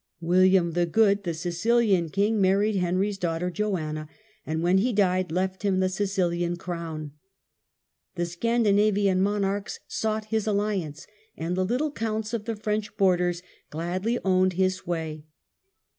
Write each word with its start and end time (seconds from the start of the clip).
William 0.19 0.71
the 0.71 0.87
Good, 0.87 1.25
the 1.25 1.33
Sicilian 1.35 2.09
king, 2.09 2.41
married 2.41 2.75
Henry's 2.75 3.19
daughter 3.19 3.51
Johanna, 3.51 4.09
and 4.47 4.63
when 4.63 4.79
he 4.79 4.91
died 4.93 5.31
left 5.31 5.61
him 5.61 5.79
the 5.79 5.89
Sicilian 5.89 6.55
crown. 6.55 7.11
The 8.15 8.25
Scandinavian 8.25 9.21
monarchs 9.21 9.79
sought 9.87 10.25
his 10.33 10.47
alliance, 10.47 11.05
and 11.37 11.55
the 11.55 11.63
little 11.65 11.91
counts 11.91 12.33
of 12.33 12.45
the 12.45 12.55
French 12.55 12.97
borders 12.97 13.43
gladly 13.69 14.17
owned 14.25 14.53
his 14.53 14.73
sway. 14.77 15.23